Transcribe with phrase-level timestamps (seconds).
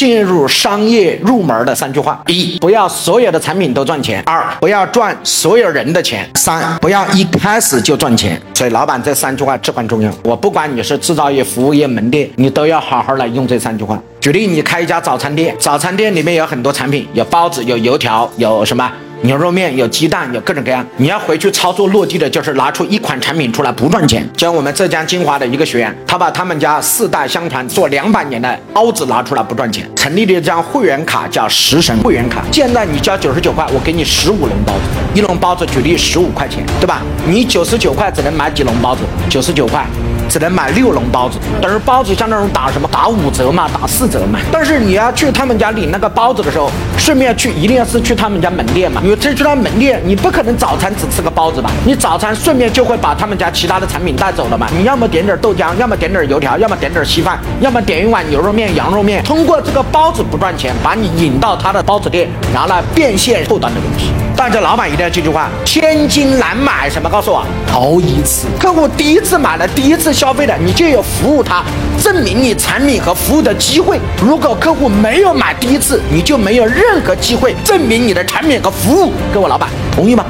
[0.00, 8.40] 进入商业入门的三句话：一、不要所有的产品都赚钱；二、不要赚所有人的钱；三、不要一开始就赚钱。
[8.54, 10.10] 所以，老板这三句话至关重要。
[10.24, 14.02] 我不管你是制造业、服务业、门店，你都要好好来用这三句话。
[14.22, 18.90] 举例，你开一家早餐店，早餐店里面有很多产品，有包子，有油条，有什么？
[19.22, 20.84] 牛肉面有鸡蛋，有各种各样。
[20.96, 24.26] 你要回去操作落地的，就是拿出一款产品出来不赚钱。
[24.38, 32.42] 像我们浙江金华的一个学员，他把他们家四代相传做两百年的包子拿出来不赚钱，成立了一张会员卡，叫食神会员卡。
[32.50, 34.80] 现在你交九十九块，我给你十五笼包子，
[35.14, 37.02] 一笼包子举例十五块钱，对吧？
[37.26, 39.02] 你九十九块只能买几笼包子？
[39.28, 39.84] 九十九块。
[40.30, 44.38] 只能买六笼包子，但是包子像那种打什么打五折嘛，打四折嘛。
[44.52, 51.68] 但是你要去他们家领那个包子的时候，顺便去一定要是去他们家门店嘛，有这去他门店，你不可能早餐只吃个包子吧？
[51.84, 54.68] 你早餐顺便就会把他们家其他的产品带走了嘛。
[54.78, 59.20] 你要么点点豆浆，要么点点油条，要么点点稀饭，要么点一碗牛肉面、羊肉面。
[59.24, 64.12] 通过这个包子不赚钱，把你引到他的包子店，然后呢变现后端的东西。
[64.40, 67.10] 大家老板一定要记住话：千金难买什么？
[67.10, 68.46] 告诉我，头一次。
[68.58, 71.62] 客户第一次买了，第一次消费的，你就有服务他，
[72.02, 74.00] 证明你产品和服务的机会。
[74.18, 79.12] 如果客户没有买第一次，你就没有任何机会证明你的产品和服务。
[79.30, 80.24] 各位老板，同意吗？